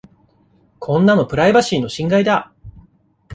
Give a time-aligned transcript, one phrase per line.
[0.79, 2.51] こんなのプライバシーの侵害だ。